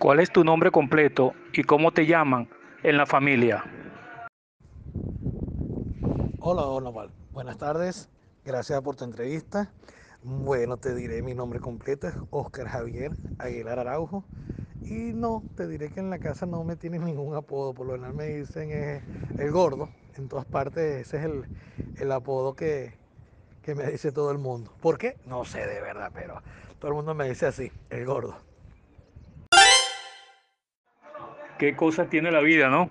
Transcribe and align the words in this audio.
¿Cuál 0.00 0.20
es 0.20 0.32
tu 0.32 0.44
nombre 0.44 0.70
completo 0.70 1.34
y 1.52 1.62
cómo 1.62 1.92
te 1.92 2.06
llaman 2.06 2.48
en 2.82 2.96
la 2.96 3.04
familia? 3.04 3.62
Hola, 6.40 6.62
hola. 6.62 7.10
Buenas 7.34 7.58
tardes. 7.58 8.08
Gracias 8.42 8.80
por 8.80 8.96
tu 8.96 9.04
entrevista. 9.04 9.70
Bueno, 10.22 10.78
te 10.78 10.94
diré 10.94 11.20
mi 11.20 11.34
nombre 11.34 11.60
completo 11.60 12.08
es 12.08 12.14
Oscar 12.30 12.66
Javier 12.66 13.12
Aguilar 13.38 13.78
Araujo. 13.78 14.24
Y 14.80 15.12
no, 15.12 15.44
te 15.54 15.68
diré 15.68 15.90
que 15.90 16.00
en 16.00 16.08
la 16.08 16.18
casa 16.18 16.46
no 16.46 16.64
me 16.64 16.76
tienen 16.76 17.04
ningún 17.04 17.36
apodo. 17.36 17.74
Por 17.74 17.86
lo 17.86 17.92
general 17.92 18.14
me 18.14 18.24
dicen 18.24 18.70
eh, 18.72 19.02
el 19.36 19.52
gordo. 19.52 19.90
En 20.16 20.28
todas 20.28 20.46
partes 20.46 21.08
ese 21.08 21.18
es 21.18 22.00
el, 22.00 22.10
apodo 22.10 22.54
que 22.54 22.94
me 23.66 23.84
dice 23.90 24.12
todo 24.12 24.30
el 24.30 24.38
mundo. 24.38 24.72
¿Por 24.80 24.96
qué? 24.96 25.18
No 25.26 25.44
sé 25.44 25.66
de 25.66 25.82
verdad, 25.82 26.10
pero 26.14 26.40
todo 26.78 26.90
el 26.90 26.94
mundo 26.94 27.12
me 27.12 27.28
dice 27.28 27.44
así, 27.44 27.70
el 27.90 28.06
gordo. 28.06 28.49
¿Qué 31.60 31.76
cosas 31.76 32.08
tiene 32.08 32.30
la 32.30 32.40
vida, 32.40 32.70
no? 32.70 32.88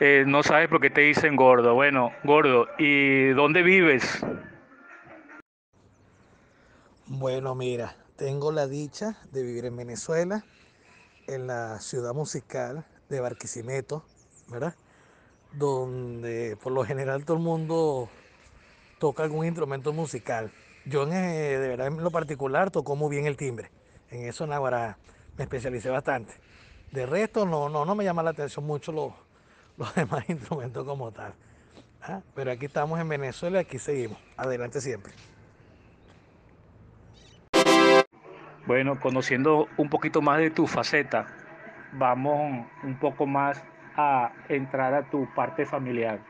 Eh, 0.00 0.24
no 0.26 0.42
sabes 0.42 0.66
por 0.66 0.80
qué 0.80 0.90
te 0.90 1.02
dicen 1.02 1.36
gordo. 1.36 1.74
Bueno, 1.74 2.10
gordo, 2.24 2.66
¿y 2.76 3.28
dónde 3.28 3.62
vives? 3.62 4.26
Bueno, 7.06 7.54
mira, 7.54 7.94
tengo 8.16 8.50
la 8.50 8.66
dicha 8.66 9.18
de 9.30 9.44
vivir 9.44 9.66
en 9.66 9.76
Venezuela, 9.76 10.44
en 11.28 11.46
la 11.46 11.78
ciudad 11.78 12.12
musical 12.12 12.84
de 13.08 13.20
Barquisimeto, 13.20 14.02
¿verdad? 14.48 14.74
Donde 15.52 16.56
por 16.60 16.72
lo 16.72 16.82
general 16.82 17.24
todo 17.24 17.36
el 17.36 17.44
mundo 17.44 18.08
toca 18.98 19.22
algún 19.22 19.46
instrumento 19.46 19.92
musical. 19.92 20.50
Yo 20.86 21.04
en, 21.04 21.12
eh, 21.12 21.56
de 21.56 21.68
verdad 21.68 21.86
en 21.86 22.02
lo 22.02 22.10
particular 22.10 22.72
toco 22.72 22.96
muy 22.96 23.10
bien 23.10 23.26
el 23.26 23.36
timbre. 23.36 23.70
En 24.10 24.26
eso 24.26 24.42
en 24.42 24.54
Aguara 24.54 24.98
me 25.36 25.44
especialicé 25.44 25.88
bastante. 25.88 26.34
De 26.92 27.06
resto 27.06 27.46
no, 27.46 27.70
no, 27.70 27.86
no 27.86 27.94
me 27.94 28.04
llama 28.04 28.22
la 28.22 28.30
atención 28.30 28.66
mucho 28.66 28.92
los, 28.92 29.12
los 29.78 29.94
demás 29.94 30.28
instrumentos 30.28 30.84
como 30.84 31.10
tal. 31.10 31.32
¿ah? 32.02 32.20
Pero 32.34 32.52
aquí 32.52 32.66
estamos 32.66 33.00
en 33.00 33.08
Venezuela 33.08 33.58
y 33.58 33.60
aquí 33.62 33.78
seguimos. 33.78 34.18
Adelante 34.36 34.80
siempre. 34.80 35.12
Bueno, 38.66 39.00
conociendo 39.00 39.66
un 39.76 39.88
poquito 39.88 40.22
más 40.22 40.38
de 40.38 40.50
tu 40.50 40.66
faceta, 40.66 41.26
vamos 41.92 42.66
un 42.84 42.98
poco 42.98 43.26
más 43.26 43.62
a 43.96 44.32
entrar 44.48 44.94
a 44.94 45.10
tu 45.10 45.26
parte 45.34 45.66
familiar. 45.66 46.20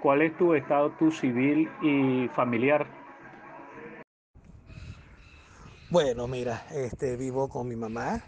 ¿Cuál 0.00 0.22
es 0.22 0.36
tu 0.38 0.54
estado 0.54 0.90
tu 0.92 1.10
civil 1.10 1.68
y 1.82 2.28
familiar? 2.28 2.86
Bueno, 5.90 6.28
mira, 6.28 6.64
este, 6.70 7.16
vivo 7.16 7.48
con 7.48 7.66
mi 7.66 7.74
mamá, 7.74 8.20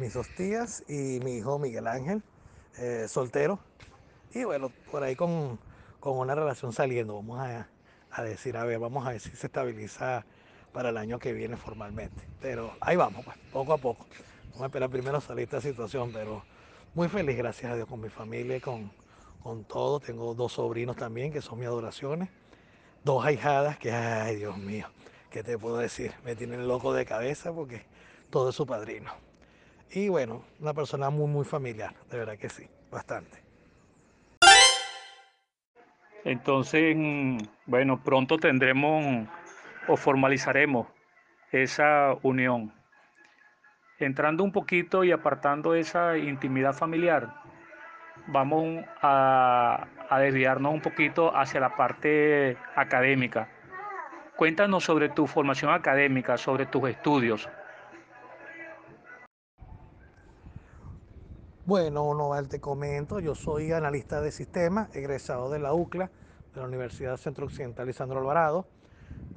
mis 0.00 0.14
dos 0.14 0.28
tías 0.28 0.82
y 0.88 1.20
mi 1.20 1.36
hijo 1.36 1.58
Miguel 1.58 1.86
Ángel, 1.86 2.22
eh, 2.78 3.06
soltero. 3.06 3.58
Y 4.32 4.44
bueno, 4.44 4.72
por 4.90 5.02
ahí 5.02 5.14
con, 5.14 5.58
con 6.00 6.16
una 6.16 6.34
relación 6.34 6.72
saliendo, 6.72 7.14
vamos 7.16 7.38
a, 7.38 7.68
a 8.10 8.22
decir, 8.22 8.56
a 8.56 8.64
ver, 8.64 8.78
vamos 8.78 9.06
a 9.06 9.10
ver 9.10 9.20
si 9.20 9.30
se 9.36 9.46
estabiliza 9.46 10.24
para 10.72 10.88
el 10.88 10.96
año 10.96 11.18
que 11.18 11.34
viene 11.34 11.56
formalmente. 11.56 12.22
Pero 12.40 12.72
ahí 12.80 12.96
vamos, 12.96 13.24
pues, 13.24 13.36
poco 13.52 13.74
a 13.74 13.78
poco. 13.78 14.06
Vamos 14.46 14.62
a 14.62 14.66
esperar 14.66 14.88
primero 14.88 15.20
salir 15.20 15.44
esta 15.44 15.60
situación, 15.60 16.10
pero 16.12 16.42
muy 16.94 17.08
feliz, 17.08 17.36
gracias 17.36 17.70
a 17.70 17.76
Dios, 17.76 17.86
con 17.86 18.00
mi 18.00 18.08
familia 18.08 18.58
con, 18.60 18.90
con 19.42 19.64
todo. 19.64 20.00
Tengo 20.00 20.32
dos 20.34 20.54
sobrinos 20.54 20.96
también, 20.96 21.30
que 21.30 21.42
son 21.42 21.58
mis 21.58 21.68
adoraciones. 21.68 22.30
Dos 23.04 23.22
ahijadas 23.22 23.78
que, 23.78 23.92
ay, 23.92 24.36
Dios 24.36 24.56
mío, 24.56 24.86
¿qué 25.30 25.42
te 25.42 25.58
puedo 25.58 25.76
decir? 25.76 26.14
Me 26.24 26.34
tienen 26.36 26.66
loco 26.66 26.94
de 26.94 27.04
cabeza 27.04 27.52
porque 27.52 27.84
todo 28.30 28.48
es 28.48 28.54
su 28.54 28.64
padrino. 28.66 29.12
Y 29.92 30.08
bueno, 30.08 30.44
una 30.60 30.72
persona 30.72 31.10
muy, 31.10 31.26
muy 31.26 31.44
familiar, 31.44 31.94
de 32.10 32.18
verdad 32.18 32.38
que 32.38 32.48
sí, 32.48 32.68
bastante. 32.92 33.42
Entonces, 36.24 36.96
bueno, 37.66 38.00
pronto 38.04 38.36
tendremos 38.36 39.26
o 39.88 39.96
formalizaremos 39.96 40.86
esa 41.50 42.14
unión. 42.22 42.72
Entrando 43.98 44.44
un 44.44 44.52
poquito 44.52 45.02
y 45.02 45.10
apartando 45.10 45.74
esa 45.74 46.16
intimidad 46.16 46.72
familiar, 46.72 47.34
vamos 48.28 48.84
a, 49.02 49.88
a 50.08 50.18
desviarnos 50.20 50.72
un 50.72 50.82
poquito 50.82 51.36
hacia 51.36 51.58
la 51.58 51.76
parte 51.76 52.56
académica. 52.76 53.48
Cuéntanos 54.36 54.84
sobre 54.84 55.08
tu 55.08 55.26
formación 55.26 55.72
académica, 55.72 56.36
sobre 56.36 56.66
tus 56.66 56.88
estudios. 56.88 57.48
Bueno, 61.70 62.12
Noval, 62.14 62.48
te 62.48 62.58
comento, 62.58 63.20
yo 63.20 63.36
soy 63.36 63.70
analista 63.70 64.20
de 64.20 64.32
sistemas, 64.32 64.92
egresado 64.96 65.48
de 65.50 65.60
la 65.60 65.72
UCLA, 65.72 66.10
de 66.52 66.60
la 66.60 66.66
Universidad 66.66 67.16
Centro 67.16 67.46
Occidental 67.46 67.86
Lisandro 67.86 68.18
Alvarado, 68.18 68.66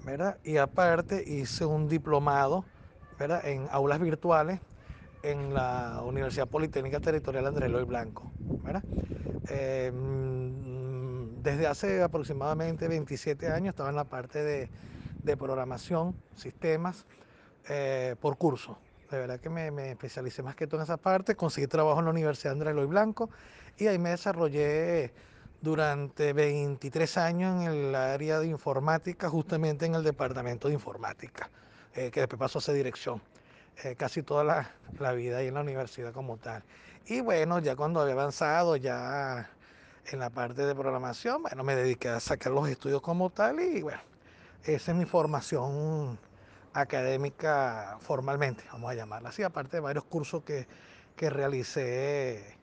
¿verdad? 0.03 0.39
Y 0.43 0.57
aparte 0.57 1.23
hice 1.27 1.63
un 1.63 1.87
diplomado, 1.87 2.65
¿verdad? 3.19 3.45
En 3.45 3.67
aulas 3.69 3.99
virtuales 3.99 4.59
en 5.21 5.53
la 5.53 6.01
Universidad 6.03 6.47
Politécnica 6.47 6.99
Territorial 6.99 7.45
Andrés 7.45 7.69
Eloy 7.69 7.83
Blanco, 7.83 8.31
¿verdad? 8.65 8.83
Eh, 9.51 9.91
mm, 9.93 11.43
desde 11.43 11.67
hace 11.67 12.01
aproximadamente 12.01 12.87
27 12.87 13.51
años 13.51 13.73
estaba 13.73 13.91
en 13.91 13.95
la 13.95 14.05
parte 14.05 14.43
de, 14.43 14.71
de 15.21 15.37
programación, 15.37 16.15
sistemas, 16.35 17.05
eh, 17.69 18.15
por 18.19 18.39
curso. 18.39 18.79
De 19.13 19.19
verdad 19.19 19.39
que 19.39 19.47
me, 19.47 19.91
especialicé 19.91 20.41
más 20.41 20.55
que 20.55 20.65
todo 20.65 20.79
en 20.79 20.85
esa 20.85 20.97
parte. 20.97 21.35
Conseguí 21.35 21.67
trabajo 21.67 21.99
en 21.99 22.05
la 22.05 22.09
Universidad 22.11 22.53
Andrés 22.53 22.71
Eloy 22.71 22.87
Blanco 22.87 23.29
y 23.77 23.85
ahí 23.85 23.99
me 23.99 24.09
desarrollé 24.09 25.13
durante 25.61 26.33
23 26.33 27.17
años 27.19 27.63
en 27.63 27.69
el 27.69 27.93
área 27.93 28.39
de 28.39 28.47
informática, 28.47 29.29
justamente 29.29 29.85
en 29.85 29.93
el 29.93 30.03
departamento 30.03 30.67
de 30.67 30.73
informática, 30.73 31.51
eh, 31.93 32.09
que 32.09 32.21
después 32.21 32.39
pasó 32.39 32.57
a 32.57 32.61
ser 32.63 32.73
dirección. 32.73 33.21
Eh, 33.83 33.95
casi 33.95 34.23
toda 34.23 34.43
la, 34.43 34.71
la, 34.97 35.11
vida 35.11 35.37
ahí 35.37 35.47
en 35.47 35.53
la 35.53 35.61
universidad 35.61 36.11
como 36.11 36.37
tal. 36.37 36.63
Y 37.05 37.21
bueno, 37.21 37.59
ya 37.59 37.75
cuando 37.75 38.01
había 38.01 38.13
avanzado, 38.13 38.77
ya 38.77 39.47
en 40.07 40.17
la 40.17 40.31
parte 40.31 40.65
de 40.65 40.73
programación, 40.73 41.43
bueno, 41.43 41.63
me 41.63 41.75
dediqué 41.75 42.09
a 42.09 42.19
sacar 42.19 42.51
los 42.51 42.67
estudios 42.67 43.03
como 43.03 43.29
tal 43.29 43.59
y 43.59 43.83
bueno, 43.83 44.01
esa 44.63 44.91
es 44.91 44.97
mi 44.97 45.05
formación 45.05 46.17
académica 46.73 47.97
formalmente, 48.01 48.63
vamos 48.71 48.91
a 48.91 48.95
llamarla 48.95 49.29
así, 49.29 49.43
aparte 49.43 49.77
de 49.77 49.81
varios 49.81 50.03
cursos 50.05 50.43
que, 50.43 50.67
que 51.15 51.29
realicé 51.29 52.57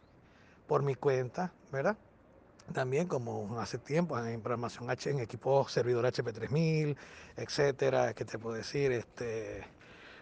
por 0.67 0.83
mi 0.83 0.95
cuenta, 0.95 1.53
¿verdad? 1.73 1.97
También 2.73 3.09
como 3.09 3.59
hace 3.61 3.79
tiempo 3.79 4.19
en 4.19 4.41
programación 4.41 4.89
H, 4.91 5.11
en 5.11 5.21
equipos 5.21 5.73
servidor 5.73 6.05
HP3000, 6.05 6.97
etcétera, 7.37 8.15
¿qué 8.15 8.25
te 8.25 8.39
puedo 8.39 8.57
decir? 8.57 8.93
Este, 8.93 9.65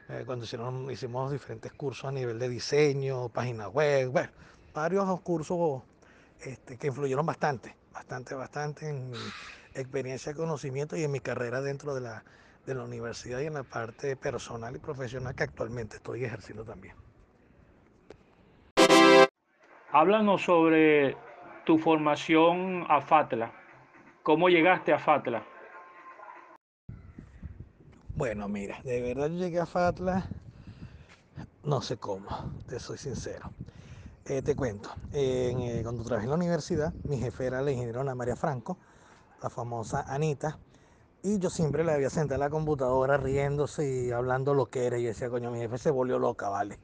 eh, 0.09 0.23
cuando 0.25 0.45
hicieron, 0.45 0.91
hicimos 0.91 1.31
diferentes 1.31 1.73
cursos 1.73 2.07
a 2.07 2.13
nivel 2.13 2.39
de 2.39 2.49
diseño, 2.49 3.29
página 3.29 3.69
web, 3.69 4.11
bueno, 4.11 4.31
varios 4.73 5.21
cursos 5.21 5.83
este, 6.41 6.79
que 6.79 6.87
influyeron 6.87 7.27
bastante, 7.27 7.75
bastante, 7.93 8.35
bastante 8.35 8.89
en 8.89 9.11
mi 9.11 9.19
experiencia, 9.75 10.33
conocimiento 10.33 10.97
y 10.97 11.05
en 11.05 11.11
mi 11.11 11.21
carrera 11.21 11.61
dentro 11.61 11.95
de 11.95 12.01
la, 12.01 12.25
de 12.67 12.75
la 12.75 12.85
universidad 12.85 13.41
y 13.41 13.47
en 13.47 13.55
la 13.55 13.63
parte 13.63 14.17
personal 14.17 14.77
y 14.77 14.79
profesional 14.79 15.35
que 15.35 15.45
actualmente 15.45 15.97
estoy 15.97 16.25
ejerciendo 16.25 16.65
también. 16.65 16.95
Háblanos 19.91 20.43
sobre 20.43 21.17
tu 21.65 21.79
formación 21.79 22.85
a 22.89 23.01
FATLA. 23.01 23.53
¿Cómo 24.23 24.49
llegaste 24.49 24.93
a 24.93 24.99
FATLA? 24.99 25.43
Bueno, 28.15 28.49
mira, 28.49 28.81
de 28.83 29.01
verdad 29.01 29.29
yo 29.29 29.39
llegué 29.39 29.61
a 29.61 29.67
FATLA, 29.67 30.27
no 31.63 31.81
sé 31.81 31.97
cómo, 31.97 32.29
te 32.67 32.81
soy 32.81 32.99
sincero. 32.99 33.51
Eh, 34.27 34.43
te 34.43 34.55
cuento, 34.57 34.91
eh, 35.13 35.81
cuando 35.83 36.03
trabajé 36.05 36.25
en 36.25 36.31
la 36.31 36.37
universidad, 36.37 36.93
mi 37.05 37.19
jefe 37.19 37.47
era 37.47 37.63
la 37.63 37.71
ingeniera 37.71 38.01
Ana 38.01 38.15
María 38.15 38.37
Franco, 38.37 38.77
la 39.43 39.49
famosa 39.49 40.05
Anita, 40.07 40.59
y 41.23 41.39
yo 41.39 41.51
siempre 41.51 41.85
le 41.85 41.93
había 41.93 42.11
sentado 42.11 42.35
en 42.35 42.41
la 42.41 42.51
computadora 42.51 43.17
riéndose 43.17 43.89
y 43.89 44.11
hablando 44.11 44.55
lo 44.55 44.67
que 44.67 44.87
era. 44.87 44.99
Y 44.99 45.05
decía, 45.05 45.29
coño, 45.29 45.51
mi 45.51 45.59
jefe 45.59 45.79
se 45.79 45.91
volvió 45.91 46.19
loca, 46.19 46.49
¿vale? 46.49 46.79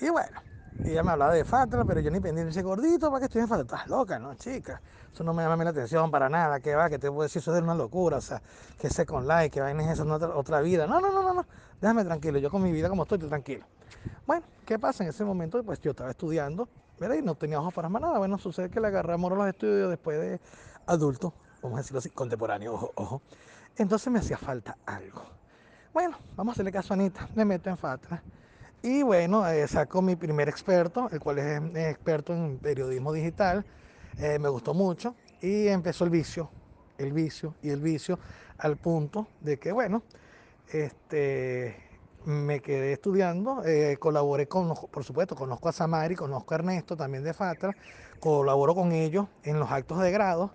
Y 0.00 0.10
bueno, 0.10 0.40
ella 0.84 1.02
me 1.02 1.10
hablaba 1.12 1.32
de 1.32 1.44
Fatra, 1.44 1.84
pero 1.84 2.00
yo 2.00 2.10
ni 2.10 2.20
pendiente 2.20 2.50
ese 2.50 2.62
gordito, 2.62 3.10
¿para 3.10 3.20
qué 3.20 3.24
estoy 3.26 3.42
en 3.42 3.48
Fatra? 3.48 3.62
Estás 3.62 3.88
loca, 3.88 4.18
¿no, 4.18 4.34
chica? 4.36 4.80
Eso 5.12 5.24
no 5.24 5.32
me 5.32 5.42
llama 5.42 5.64
la 5.64 5.70
atención 5.70 6.10
para 6.10 6.28
nada, 6.28 6.60
¿qué 6.60 6.74
va? 6.76 6.88
Que 6.88 6.98
te 6.98 7.08
puedo 7.08 7.22
decir, 7.22 7.40
eso 7.40 7.56
es 7.56 7.62
una 7.62 7.74
locura, 7.74 8.18
o 8.18 8.20
sea, 8.20 8.40
que 8.78 8.88
sé 8.88 9.04
con 9.04 9.26
like, 9.26 9.52
que 9.52 9.60
vaina 9.60 9.84
es 9.84 9.98
eso, 9.98 10.12
otra, 10.12 10.36
otra 10.36 10.60
vida. 10.60 10.86
No, 10.86 11.00
no, 11.00 11.10
no, 11.10 11.22
no, 11.22 11.34
no, 11.34 11.46
déjame 11.80 12.04
tranquilo, 12.04 12.38
yo 12.38 12.50
con 12.50 12.62
mi 12.62 12.70
vida 12.70 12.88
como 12.88 13.02
estoy, 13.02 13.16
estoy 13.16 13.28
tranquilo. 13.28 13.66
Bueno, 14.26 14.46
¿qué 14.64 14.78
pasa? 14.78 15.02
En 15.02 15.10
ese 15.10 15.24
momento, 15.24 15.62
pues 15.64 15.80
yo 15.80 15.90
estaba 15.90 16.10
estudiando, 16.10 16.68
¿verdad? 17.00 17.16
Y 17.16 17.22
no 17.22 17.34
tenía 17.34 17.58
ojos 17.58 17.74
para 17.74 17.88
más 17.88 18.02
nada. 18.02 18.18
Bueno, 18.18 18.38
sucede 18.38 18.70
que 18.70 18.80
le 18.80 18.86
agarré 18.86 19.14
amor 19.14 19.32
a 19.32 19.36
los 19.36 19.48
estudios 19.48 19.90
después 19.90 20.20
de 20.20 20.40
adulto, 20.86 21.34
vamos 21.62 21.78
a 21.78 21.82
decirlo 21.82 21.98
así, 21.98 22.10
contemporáneo, 22.10 22.74
ojo, 22.74 22.92
ojo. 22.94 23.22
Entonces 23.76 24.12
me 24.12 24.18
hacía 24.18 24.36
falta 24.36 24.76
algo. 24.86 25.22
Bueno, 25.92 26.18
vamos 26.36 26.52
a 26.52 26.54
hacerle 26.54 26.72
caso 26.72 26.92
a 26.92 26.96
Anita, 26.96 27.28
me 27.34 27.44
meto 27.44 27.70
en 27.70 27.78
Fatra 27.78 28.22
Y 28.82 29.02
bueno, 29.02 29.46
eh, 29.48 29.66
saco 29.66 30.02
mi 30.02 30.16
primer 30.16 30.48
experto, 30.48 31.08
el 31.10 31.18
cual 31.18 31.38
es 31.38 31.60
eh, 31.74 31.90
experto 31.90 32.34
en 32.34 32.58
periodismo 32.58 33.12
digital. 33.12 33.64
Eh, 34.18 34.38
me 34.38 34.48
gustó 34.48 34.74
mucho 34.74 35.14
y 35.40 35.68
empezó 35.68 36.04
el 36.04 36.10
vicio, 36.10 36.50
el 36.98 37.12
vicio 37.12 37.54
y 37.62 37.70
el 37.70 37.80
vicio 37.80 38.18
al 38.58 38.76
punto 38.76 39.28
de 39.40 39.58
que, 39.58 39.72
bueno, 39.72 40.02
este, 40.70 41.76
me 42.24 42.60
quedé 42.60 42.92
estudiando, 42.92 43.62
colaboré 43.98 44.46
con, 44.46 44.74
por 44.74 45.04
supuesto, 45.04 45.34
conozco 45.34 45.68
a 45.68 45.72
Samari, 45.72 46.14
conozco 46.14 46.54
a 46.54 46.58
Ernesto 46.58 46.96
también 46.96 47.24
de 47.24 47.32
Fatra, 47.32 47.74
colaboro 48.20 48.74
con 48.74 48.92
ellos 48.92 49.26
en 49.44 49.58
los 49.58 49.70
actos 49.70 50.00
de 50.00 50.10
grado. 50.10 50.52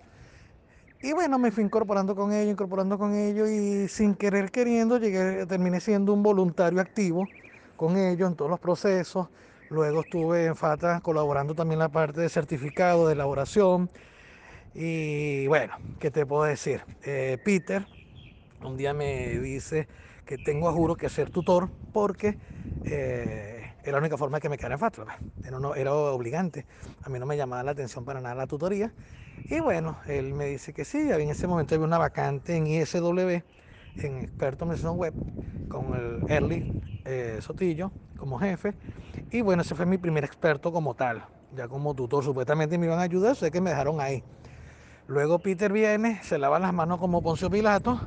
Y 1.04 1.12
bueno, 1.12 1.38
me 1.38 1.50
fui 1.50 1.62
incorporando 1.62 2.16
con 2.16 2.32
ellos, 2.32 2.52
incorporando 2.52 2.96
con 2.96 3.14
ellos 3.14 3.50
y 3.50 3.88
sin 3.88 4.14
querer 4.14 4.50
queriendo 4.50 4.96
llegué, 4.98 5.44
terminé 5.44 5.78
siendo 5.78 6.14
un 6.14 6.22
voluntario 6.22 6.80
activo 6.80 7.28
con 7.76 7.98
ellos 7.98 8.30
en 8.30 8.36
todos 8.36 8.50
los 8.50 8.58
procesos. 8.58 9.28
Luego 9.68 10.00
estuve 10.00 10.46
en 10.46 10.56
FATA 10.56 11.00
colaborando 11.02 11.54
también 11.54 11.74
en 11.74 11.80
la 11.80 11.88
parte 11.90 12.22
de 12.22 12.30
certificado, 12.30 13.06
de 13.06 13.12
elaboración. 13.12 13.90
Y 14.72 15.46
bueno, 15.46 15.74
¿qué 16.00 16.10
te 16.10 16.24
puedo 16.24 16.44
decir? 16.44 16.82
Eh, 17.04 17.36
Peter 17.44 17.86
un 18.62 18.78
día 18.78 18.94
me 18.94 19.38
dice 19.40 19.86
que 20.24 20.38
tengo 20.38 20.70
a 20.70 20.72
juro 20.72 20.96
que 20.96 21.10
ser 21.10 21.28
tutor 21.28 21.68
porque 21.92 22.38
eh, 22.86 23.53
era 23.84 23.92
la 23.92 23.98
única 23.98 24.16
forma 24.16 24.38
de 24.38 24.42
que 24.42 24.48
me 24.48 24.56
quedara 24.56 24.74
en 24.74 24.80
FATA. 24.80 25.04
pues. 25.04 25.16
Era, 25.44 25.58
era 25.76 25.94
obligante. 25.94 26.66
A 27.02 27.10
mí 27.10 27.18
no 27.18 27.26
me 27.26 27.36
llamaba 27.36 27.62
la 27.62 27.72
atención 27.72 28.04
para 28.04 28.20
nada 28.20 28.34
la 28.34 28.46
tutoría. 28.46 28.92
Y 29.48 29.60
bueno, 29.60 29.98
él 30.06 30.32
me 30.32 30.46
dice 30.46 30.72
que 30.72 30.84
sí. 30.84 31.10
En 31.10 31.28
ese 31.28 31.46
momento 31.46 31.74
había 31.74 31.86
una 31.86 31.98
vacante 31.98 32.56
en 32.56 32.66
ISW, 32.66 33.42
en 34.02 34.18
experto 34.18 34.64
en 34.72 34.88
web, 34.96 35.14
con 35.68 35.94
el 35.94 36.24
Early 36.28 36.64
eh, 37.04 37.38
Sotillo 37.42 37.92
como 38.16 38.38
jefe. 38.38 38.74
Y 39.30 39.42
bueno, 39.42 39.62
ese 39.62 39.74
fue 39.74 39.86
mi 39.86 39.98
primer 39.98 40.24
experto 40.24 40.72
como 40.72 40.94
tal, 40.94 41.24
ya 41.50 41.68
como 41.68 41.94
tutor. 41.94 42.24
Supuestamente 42.24 42.78
me 42.78 42.86
iban 42.86 42.98
a 43.00 43.02
ayudar, 43.02 43.36
sé 43.36 43.50
que 43.50 43.60
me 43.60 43.70
dejaron 43.70 44.00
ahí. 44.00 44.24
Luego 45.06 45.40
Peter 45.40 45.72
viene, 45.72 46.20
se 46.22 46.38
lava 46.38 46.58
las 46.58 46.72
manos 46.72 46.98
como 46.98 47.22
Poncio 47.22 47.50
Pilato 47.50 48.00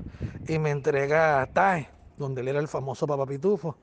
y 0.47 0.57
me 0.59 0.71
entrega 0.71 1.41
a 1.41 1.45
TAE, 1.45 1.89
donde 2.17 2.41
él 2.41 2.47
era 2.47 2.59
el 2.59 2.67
famoso 2.67 3.05
Papa 3.05 3.25
Pitufo. 3.27 3.77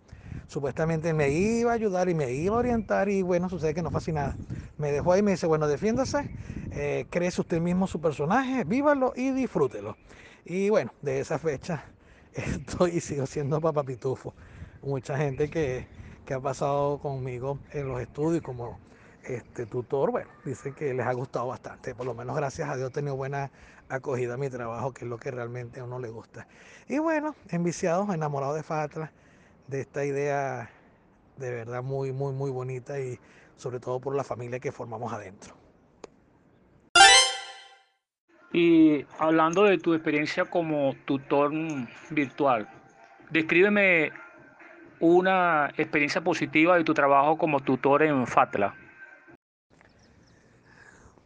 Supuestamente 0.47 1.13
me 1.15 1.31
iba 1.31 1.73
a 1.73 1.75
ayudar 1.75 2.09
y 2.09 2.15
me 2.15 2.33
iba 2.33 2.57
a 2.57 2.59
orientar 2.59 3.09
y 3.09 3.23
bueno, 3.23 3.49
sucede 3.49 3.75
que 3.75 3.83
no 3.83 3.91
fue 3.91 3.99
así 3.99 4.13
nada. 4.13 4.39
Me 4.77 4.93
dejó 4.93 5.13
ahí 5.13 5.21
y 5.21 5.23
me 5.23 5.33
dice, 5.33 5.47
bueno, 5.47 5.67
defiéndase, 5.69 6.31
eh, 6.71 7.07
usted 7.39 7.61
mismo 7.61 7.87
su 7.87 8.01
personaje, 8.01 8.65
vívalo 8.65 9.13
y 9.17 9.31
disfrútelo. 9.31 9.97
Y 10.45 10.69
bueno, 10.71 10.93
de 11.01 11.21
esa 11.21 11.39
fecha 11.39 11.85
estoy 12.33 12.93
y 12.97 13.01
sigo 13.01 13.27
siendo 13.27 13.61
Papa 13.61 13.85
Pitufo. 13.85 14.35
Mucha 14.83 15.17
gente 15.17 15.49
que, 15.49 15.89
que 16.25 16.35
ha 16.35 16.41
pasado 16.41 16.99
conmigo 16.99 17.61
en 17.73 17.89
los 17.89 18.01
estudios 18.01 18.43
como 18.43 18.81
este 19.23 19.67
tutor, 19.67 20.11
bueno, 20.11 20.31
dice 20.45 20.75
que 20.75 20.93
les 20.93 21.07
ha 21.07 21.13
gustado 21.15 21.47
bastante. 21.47 21.95
Por 21.95 22.07
lo 22.07 22.15
menos 22.15 22.37
gracias 22.37 22.69
a 22.69 22.77
Dios 22.77 22.91
he 22.91 22.93
tenido 22.93 23.17
buena 23.17 23.51
acogida 23.89 24.35
a 24.35 24.37
mi 24.37 24.51
trabajo, 24.51 24.93
que 24.93 25.05
es 25.05 25.09
lo 25.11 25.19
que 25.19 25.31
realmente 25.31 25.81
a 25.81 25.85
uno 25.85 25.99
le 25.99 26.11
gusta. 26.11 26.47
Y 26.89 26.99
bueno, 26.99 27.35
enviciados, 27.49 28.13
enamorados 28.15 28.57
de 28.57 28.63
Fatra, 28.63 29.13
de 29.69 29.81
esta 29.81 30.05
idea 30.05 30.71
de 31.37 31.51
verdad 31.51 31.83
muy, 31.83 32.13
muy, 32.13 32.33
muy 32.33 32.51
bonita 32.51 32.99
y 33.01 33.19
sobre 33.57 33.81
todo 33.81 34.01
por 34.01 34.15
la 34.15 34.25
familia 34.25 34.61
que 34.61 34.73
formamos 34.73 35.13
adentro. 35.13 35.55
Y 38.53 39.05
hablando 39.19 39.65
de 39.65 39.79
tu 39.79 39.95
experiencia 39.95 40.45
como 40.45 40.95
tutor 41.05 41.51
virtual, 42.11 42.69
descríbeme 43.31 44.13
una 45.01 45.71
experiencia 45.77 46.21
positiva 46.23 46.77
de 46.77 46.85
tu 46.85 46.95
trabajo 46.95 47.37
como 47.37 47.61
tutor 47.61 48.05
en 48.05 48.27
FATLA. 48.27 48.77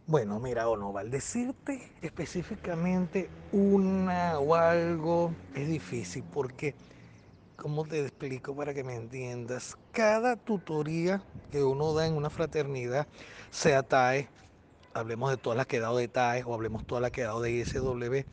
Bueno, 0.07 0.41
mira, 0.41 0.71
Onoval, 0.71 1.11
decirte 1.11 1.93
específicamente 2.01 3.29
una 3.53 4.39
o 4.39 4.55
algo 4.55 5.35
es 5.55 5.69
difícil 5.69 6.25
porque, 6.33 6.75
¿cómo 7.59 7.85
te 7.85 8.01
explico 8.01 8.55
para 8.55 8.73
que 8.73 8.85
me 8.85 8.95
entiendas? 8.95 9.77
Cada 9.91 10.37
tutoría 10.37 11.23
que 11.51 11.65
uno 11.65 11.93
da 11.93 12.07
en 12.07 12.15
una 12.15 12.31
fraternidad, 12.31 13.09
sea 13.51 13.83
TAE, 13.83 14.29
hablemos 14.95 15.31
de 15.31 15.39
todas 15.39 15.57
las 15.57 15.67
que 15.67 15.79
he 15.79 15.81
dado 15.81 15.97
de 15.97 16.09
TAE 16.09 16.45
o 16.45 16.55
hablemos 16.55 16.87
todas 16.87 17.03
las 17.03 17.11
que 17.11 17.23
he 17.23 17.25
dado 17.25 17.41
de 17.41 17.51
ISW, 17.51 18.25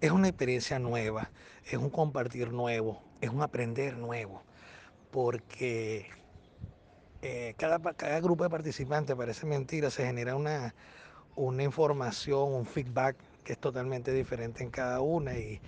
es 0.00 0.10
una 0.10 0.28
experiencia 0.28 0.78
nueva, 0.80 1.30
es 1.64 1.78
un 1.78 1.88
compartir 1.88 2.52
nuevo, 2.52 3.00
es 3.20 3.30
un 3.30 3.42
aprender 3.42 3.96
nuevo, 3.96 4.42
porque 5.12 6.08
eh, 7.22 7.54
cada, 7.56 7.78
cada 7.94 8.20
grupo 8.20 8.42
de 8.42 8.50
participantes, 8.50 9.14
parece 9.14 9.46
mentira, 9.46 9.90
se 9.90 10.04
genera 10.04 10.34
una 10.34 10.74
una 11.36 11.64
información, 11.64 12.52
un 12.54 12.66
feedback 12.66 13.16
que 13.42 13.54
es 13.54 13.58
totalmente 13.58 14.12
diferente 14.12 14.62
en 14.62 14.70
cada 14.70 15.00
una 15.00 15.36
y, 15.36 15.60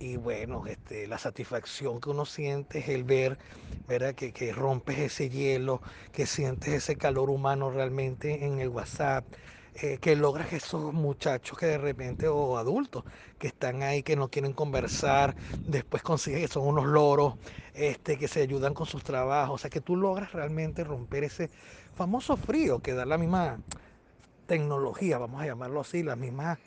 y 0.00 0.16
bueno, 0.16 0.66
este, 0.66 1.06
la 1.06 1.18
satisfacción 1.18 2.00
que 2.00 2.08
uno 2.08 2.24
siente 2.24 2.78
es 2.78 2.88
el 2.88 3.04
ver, 3.04 3.38
¿verdad? 3.86 4.14
Que, 4.14 4.32
que, 4.32 4.50
rompes 4.50 4.98
ese 4.98 5.28
hielo, 5.28 5.82
que 6.10 6.26
sientes 6.26 6.72
ese 6.72 6.96
calor 6.96 7.28
humano 7.28 7.70
realmente 7.70 8.46
en 8.46 8.60
el 8.60 8.70
WhatsApp, 8.70 9.26
eh, 9.74 9.98
que 10.00 10.16
logras 10.16 10.54
esos 10.54 10.94
muchachos 10.94 11.58
que 11.58 11.66
de 11.66 11.78
repente, 11.78 12.28
o 12.28 12.56
adultos, 12.56 13.04
que 13.38 13.48
están 13.48 13.82
ahí, 13.82 14.02
que 14.02 14.16
no 14.16 14.28
quieren 14.28 14.54
conversar, 14.54 15.36
después 15.66 16.02
consigues 16.02 16.40
que 16.40 16.48
son 16.48 16.66
unos 16.66 16.86
loros, 16.86 17.34
este, 17.74 18.16
que 18.18 18.26
se 18.26 18.40
ayudan 18.40 18.72
con 18.72 18.86
sus 18.86 19.04
trabajos, 19.04 19.56
o 19.56 19.58
sea, 19.58 19.70
que 19.70 19.82
tú 19.82 19.96
logras 19.96 20.32
realmente 20.32 20.82
romper 20.82 21.24
ese 21.24 21.50
famoso 21.94 22.38
frío 22.38 22.80
que 22.80 22.94
da 22.94 23.04
la 23.04 23.18
misma 23.18 23.58
tecnología, 24.46 25.18
vamos 25.18 25.42
a 25.42 25.46
llamarlo 25.46 25.82
así, 25.82 26.02
las 26.02 26.16
mismas 26.16 26.58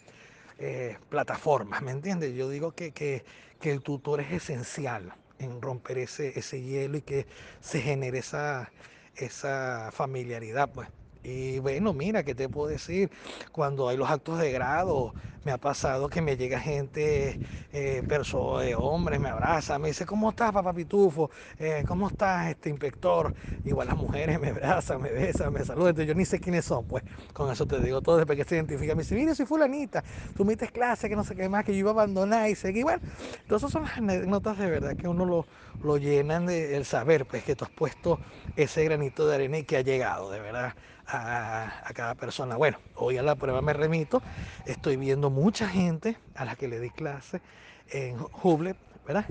eh, 0.65 0.98
plataformas, 1.10 1.81
¿me 1.81 1.92
entiendes? 1.92 2.33
Yo 2.36 2.50
digo 2.50 2.71
que, 2.71 2.92
que, 2.92 3.25
que, 3.60 3.71
el 3.71 3.81
tutor 3.81 4.21
es 4.21 4.31
esencial 4.31 5.13
en 5.39 5.62
romper 5.62 5.98
ese, 5.98 6.39
ese 6.39 6.62
hielo 6.62 6.98
y 6.98 7.01
que 7.01 7.27
se 7.60 7.81
genere 7.81 8.19
esa, 8.19 8.71
esa 9.15 9.92
familiaridad, 9.92 10.71
pues. 10.71 10.88
Y 11.25 11.60
bueno, 11.60 11.94
mira, 11.94 12.24
¿qué 12.24 12.36
te 12.36 12.50
puedo 12.50 12.68
decir? 12.68 13.10
Cuando 13.54 13.88
hay 13.88 13.96
los 13.96 14.10
actos 14.10 14.40
de 14.40 14.52
grado, 14.52 15.16
me 15.44 15.54
ha 15.54 15.58
pasado 15.58 16.10
que 16.10 16.22
me 16.22 16.36
llega 16.36 16.60
gente, 16.60 17.40
eh, 17.72 18.04
personas, 18.06 18.66
eh, 18.66 18.75
hombres, 18.75 19.22
me 19.22 19.30
abraza, 19.30 19.80
me 19.80 19.88
dice, 19.90 20.06
¿cómo 20.06 20.30
estás, 20.31 20.52
papá 20.52 20.74
Pitufo? 20.74 21.31
Eh, 21.58 21.84
¿Cómo 21.88 22.08
estás, 22.10 22.50
este 22.50 22.70
inspector? 22.70 23.34
Igual 23.63 23.88
las 23.88 23.96
mujeres 23.96 24.38
me 24.42 24.50
abrazan, 24.50 25.01
me 25.01 25.12
besan, 25.12 25.53
me 25.53 25.63
saludan, 25.63 25.89
entonces 25.92 26.08
yo 26.10 26.15
ni 26.15 26.25
sé 26.25 26.39
quiénes 26.42 26.65
son, 26.65 26.86
pues 26.86 27.03
con 27.32 27.50
eso 27.51 27.65
te 27.65 27.80
digo 27.82 28.01
todo, 28.01 28.18
después 28.18 28.38
que 28.38 28.44
se 28.44 28.56
identifica, 28.56 28.94
me 28.94 29.03
dice, 29.03 29.15
mire, 29.15 29.34
soy 29.34 29.46
fulanita, 29.46 30.03
tú 30.36 30.44
me 30.44 30.51
diste 30.53 30.68
clase, 30.70 31.08
que 31.08 31.15
no 31.15 31.24
sé 31.24 31.36
qué 31.36 31.48
más, 31.48 31.63
que 31.63 31.72
yo 31.72 31.80
iba 31.80 31.92
a 31.92 31.94
abandonar 31.94 32.50
y 32.50 32.56
seguí, 32.56 32.84
bueno, 32.84 33.01
entonces 33.42 33.72
son 33.72 33.84
las 33.84 33.98
anécdotas 33.98 34.58
de 34.58 34.70
verdad 34.70 34.96
que 34.98 35.08
uno 35.08 35.25
lo, 35.25 35.48
lo 35.82 35.98
llenan 35.98 36.46
de 36.48 36.75
el 36.75 36.84
saber, 36.86 37.25
pues 37.25 37.44
que 37.46 37.56
tú 37.56 37.63
has 37.65 37.72
puesto 37.72 38.20
ese 38.56 38.84
granito 38.84 39.25
de 39.27 39.36
arena 39.36 39.58
y 39.58 39.63
que 39.63 39.77
ha 39.77 39.82
llegado, 39.82 40.30
de 40.32 40.39
verdad 40.39 40.75
a, 41.07 41.91
cada 41.93 42.15
persona. 42.15 42.55
Bueno, 42.55 42.79
hoy 42.95 43.17
a 43.17 43.24
la 43.24 43.36
prueba 43.36 43.62
me 43.62 43.74
remito, 43.74 44.22
estoy 44.65 44.95
viendo 44.98 45.29
mucha 45.29 45.67
gente 45.67 46.17
a 46.36 46.45
la 46.45 46.55
que 46.55 46.67
le 46.67 46.79
di 46.79 46.89
clase 46.89 47.41
en 47.89 48.17
Hublet, 48.41 48.77
¿verdad? 49.05 49.25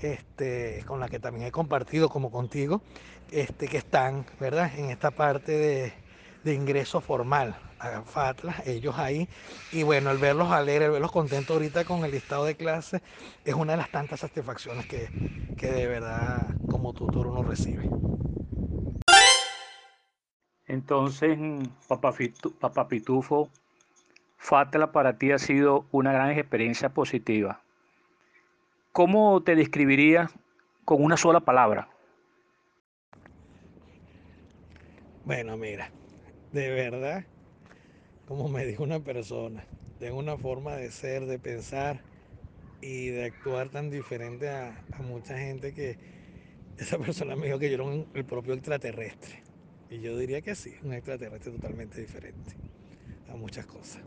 Este, 0.00 0.84
con 0.86 1.00
la 1.00 1.08
que 1.08 1.18
también 1.18 1.46
he 1.46 1.50
compartido 1.50 2.08
como 2.08 2.30
contigo, 2.30 2.82
este, 3.30 3.68
que 3.68 3.78
están, 3.78 4.26
¿verdad? 4.38 4.70
En 4.76 4.90
esta 4.90 5.10
parte 5.10 5.52
de, 5.52 5.92
de 6.44 6.54
ingreso 6.54 7.00
formal 7.00 7.56
a 7.78 8.02
FATLA, 8.02 8.62
ellos 8.66 8.98
ahí, 8.98 9.28
y 9.72 9.82
bueno, 9.82 10.10
el 10.10 10.18
verlos 10.18 10.50
alegres, 10.50 10.86
el 10.86 10.92
verlos 10.92 11.12
contentos 11.12 11.54
ahorita 11.54 11.84
con 11.84 12.04
el 12.04 12.10
listado 12.10 12.44
de 12.44 12.56
clases, 12.56 13.02
es 13.44 13.54
una 13.54 13.72
de 13.72 13.78
las 13.78 13.90
tantas 13.90 14.20
satisfacciones 14.20 14.86
que, 14.86 15.08
que 15.56 15.70
de 15.70 15.86
verdad 15.86 16.56
como 16.68 16.92
tutor 16.92 17.26
uno 17.26 17.42
recibe. 17.42 17.88
Entonces, 20.68 21.38
Papá, 21.88 22.14
Papá 22.60 22.88
Pitufo, 22.88 23.48
Fatla 24.36 24.92
para 24.92 25.18
ti 25.18 25.32
ha 25.32 25.38
sido 25.38 25.86
una 25.90 26.12
gran 26.12 26.30
experiencia 26.30 26.90
positiva. 26.90 27.60
¿Cómo 28.92 29.42
te 29.42 29.56
describirías 29.56 30.30
con 30.84 31.02
una 31.02 31.16
sola 31.16 31.40
palabra? 31.40 31.88
Bueno, 35.24 35.56
mira, 35.56 35.90
de 36.52 36.70
verdad, 36.70 37.24
como 38.26 38.48
me 38.48 38.64
dijo 38.64 38.82
una 38.82 39.00
persona, 39.00 39.64
de 40.00 40.12
una 40.12 40.36
forma 40.36 40.76
de 40.76 40.90
ser, 40.90 41.26
de 41.26 41.38
pensar 41.38 42.00
y 42.80 43.08
de 43.08 43.26
actuar 43.26 43.68
tan 43.68 43.90
diferente 43.90 44.48
a, 44.48 44.84
mucha 45.00 45.36
gente 45.36 45.74
que 45.74 45.98
esa 46.78 46.98
persona 46.98 47.36
me 47.36 47.46
dijo 47.46 47.58
que 47.58 47.70
yo 47.70 47.74
era 47.74 48.06
el 48.14 48.24
propio 48.24 48.54
extraterrestre. 48.54 49.47
Y 49.90 50.00
yo 50.00 50.16
diría 50.18 50.42
que 50.42 50.54
sí, 50.54 50.74
un 50.82 50.92
extraterrestre 50.92 51.52
totalmente 51.52 52.00
diferente 52.00 52.54
a 53.28 53.36
muchas 53.36 53.66
cosas. 53.66 54.02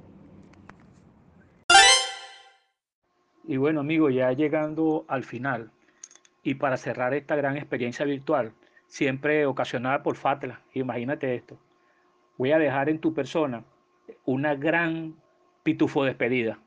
Y 3.43 3.57
bueno, 3.57 3.79
amigo, 3.79 4.09
ya 4.09 4.31
llegando 4.31 5.05
al 5.07 5.23
final 5.23 5.71
y 6.43 6.55
para 6.55 6.77
cerrar 6.77 7.13
esta 7.13 7.35
gran 7.35 7.57
experiencia 7.57 8.05
virtual, 8.05 8.53
siempre 8.87 9.45
ocasionada 9.45 10.03
por 10.03 10.15
Fatla. 10.15 10.61
Imagínate 10.73 11.35
esto. 11.35 11.57
Voy 12.37 12.51
a 12.51 12.59
dejar 12.59 12.89
en 12.89 12.99
tu 12.99 13.13
persona 13.13 13.65
una 14.25 14.55
gran 14.55 15.15
pitufo 15.63 16.03
despedida. 16.03 16.59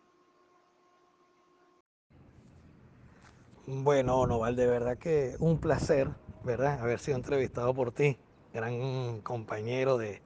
Bueno, 3.67 4.27
Noval, 4.27 4.57
de 4.57 4.67
verdad 4.67 4.99
que 4.99 5.37
un 5.39 5.59
placer, 5.59 6.09
¿verdad? 6.45 6.81
Haber 6.81 6.99
sido 6.99 7.17
entrevistado 7.17 7.73
por 7.73 7.93
ti, 7.93 8.19
gran 8.55 9.21
compañero 9.23 9.99
de, 9.99 10.23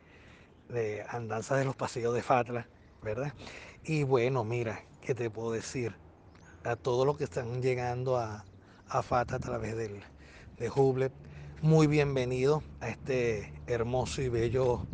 andanzas 1.08 1.58
de 1.58 1.64
los 1.64 1.74
pasillos 1.74 2.14
de 2.14 2.22
Fatla, 2.22 2.68
¿verdad? 3.02 3.32
Y 3.84 4.02
bueno, 4.02 4.44
mira, 4.44 4.82
¿qué 5.00 5.14
te 5.14 5.30
puedo 5.30 5.50
decir? 5.50 5.94
A 6.62 6.76
todos 6.76 7.06
los 7.06 7.16
que 7.16 7.24
están 7.24 7.62
llegando 7.62 8.18
a, 8.18 8.44
a 8.88 8.98
a 8.98 9.24
través 9.24 9.76
del, 9.76 10.02
de 10.58 10.70
Hublet, 10.70 11.12
muy 11.62 11.86
bienvenido 11.86 12.62
a 12.80 12.90
este 12.90 13.52
hermoso 13.66 14.20
y 14.20 14.28
bello 14.28 14.86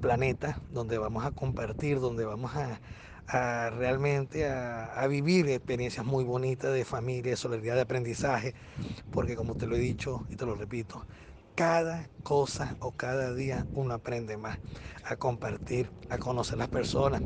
planeta 0.00 0.60
donde 0.72 0.98
vamos 0.98 1.24
a 1.24 1.30
compartir, 1.30 2.00
donde 2.00 2.24
vamos 2.24 2.52
a, 2.56 2.80
a 3.28 3.70
realmente 3.70 4.48
a, 4.48 4.86
a, 5.00 5.06
vivir 5.06 5.48
experiencias 5.48 6.04
muy 6.04 6.24
bonitas 6.24 6.72
de 6.72 6.84
familia, 6.84 7.30
de 7.30 7.36
solidaridad, 7.36 7.76
de 7.76 7.82
aprendizaje, 7.82 8.54
porque 9.12 9.36
como 9.36 9.54
te 9.54 9.68
lo 9.68 9.76
he 9.76 9.78
dicho 9.78 10.26
y 10.28 10.34
te 10.34 10.44
lo 10.44 10.56
repito, 10.56 11.06
cada 11.54 12.10
cosa 12.22 12.76
o 12.80 12.92
cada 12.92 13.34
día 13.34 13.66
uno 13.74 13.94
aprende 13.94 14.36
más 14.36 14.60
a 15.04 15.16
compartir, 15.16 15.92
a 16.08 16.18
conocer 16.18 16.58
las 16.58 16.68
personas. 16.68 17.22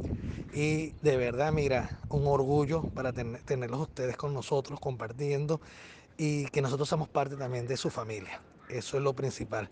Y 0.52 0.94
de 1.00 1.16
verdad, 1.16 1.52
mira, 1.52 2.00
un 2.08 2.26
orgullo 2.26 2.88
para 2.94 3.12
ten 3.12 3.42
tenerlos 3.44 3.80
ustedes 3.80 4.16
con 4.16 4.32
nosotros 4.34 4.80
compartiendo 4.80 5.60
y 6.16 6.46
que 6.48 6.62
nosotros 6.62 6.88
somos 6.88 7.08
parte 7.08 7.36
también 7.36 7.66
de 7.66 7.76
su 7.76 7.90
familia. 7.90 8.42
Eso 8.68 8.96
es 8.96 9.02
lo 9.02 9.14
principal, 9.14 9.70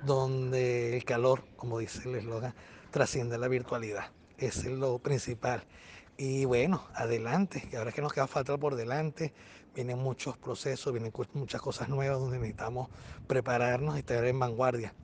donde 0.00 0.96
el 0.96 1.04
calor, 1.04 1.48
como 1.56 1.78
dice 1.78 2.08
el 2.08 2.16
eslogan, 2.16 2.54
trasciende 2.90 3.38
la 3.38 3.48
virtualidad. 3.48 4.12
Es 4.36 4.64
lo 4.66 4.98
principal. 5.00 5.66
Y 6.16 6.44
bueno, 6.44 6.84
adelante, 6.94 7.62
que 7.68 7.76
ahora 7.76 7.90
es 7.90 7.96
que 7.96 8.02
nos 8.02 8.12
queda 8.12 8.26
falta 8.26 8.56
por 8.58 8.76
delante, 8.76 9.32
vienen 9.74 9.98
muchos 9.98 10.36
procesos, 10.36 10.92
vienen 10.92 11.12
muchas 11.32 11.60
cosas 11.60 11.88
nuevas 11.88 12.20
donde 12.20 12.38
necesitamos 12.38 12.88
prepararnos 13.26 13.96
y 13.96 14.00
estar 14.00 14.24
en 14.24 14.38
vanguardia 14.38 14.94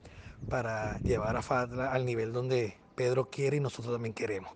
para 0.49 0.99
llevar 0.99 1.35
a 1.35 1.41
FATLA 1.41 1.91
al 1.91 2.05
nivel 2.05 2.31
donde 2.31 2.77
Pedro 2.95 3.29
quiere 3.29 3.57
y 3.57 3.59
nosotros 3.59 3.93
también 3.93 4.13
queremos. 4.13 4.51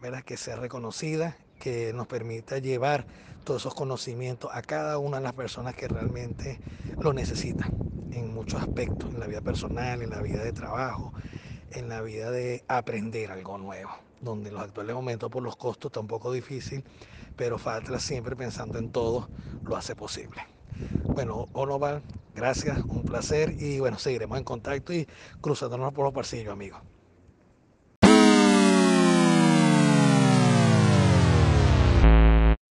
¿verdad? 0.00 0.22
Que 0.22 0.36
sea 0.36 0.56
reconocida, 0.56 1.36
que 1.58 1.92
nos 1.92 2.06
permita 2.06 2.58
llevar 2.58 3.06
todos 3.44 3.62
esos 3.62 3.74
conocimientos 3.74 4.50
a 4.52 4.62
cada 4.62 4.98
una 4.98 5.18
de 5.18 5.22
las 5.22 5.32
personas 5.32 5.74
que 5.74 5.88
realmente 5.88 6.60
lo 7.00 7.12
necesitan 7.12 7.70
en 8.12 8.32
muchos 8.34 8.60
aspectos, 8.60 9.12
en 9.14 9.20
la 9.20 9.26
vida 9.26 9.40
personal, 9.40 10.02
en 10.02 10.10
la 10.10 10.20
vida 10.20 10.42
de 10.42 10.52
trabajo, 10.52 11.12
en 11.70 11.88
la 11.88 12.00
vida 12.02 12.30
de 12.30 12.64
aprender 12.68 13.30
algo 13.30 13.58
nuevo, 13.58 13.90
donde 14.20 14.48
en 14.48 14.54
los 14.54 14.64
actuales 14.64 14.94
momentos 14.94 15.30
por 15.30 15.42
los 15.42 15.56
costos 15.56 15.90
está 15.90 16.00
un 16.00 16.06
poco 16.06 16.32
difícil, 16.32 16.84
pero 17.36 17.58
FATLA 17.58 17.98
siempre 18.00 18.36
pensando 18.36 18.78
en 18.78 18.90
todo 18.90 19.30
lo 19.64 19.76
hace 19.76 19.96
posible. 19.96 20.42
Bueno, 21.14 21.48
Onoval, 21.52 22.02
gracias, 22.34 22.82
un 22.88 23.04
placer 23.04 23.54
y 23.58 23.80
bueno, 23.80 23.98
seguiremos 23.98 24.38
en 24.38 24.44
contacto 24.44 24.92
y 24.92 25.06
cruzándonos 25.40 25.92
por 25.92 26.04
los 26.04 26.14
pasillos, 26.14 26.52
amigos. 26.52 26.95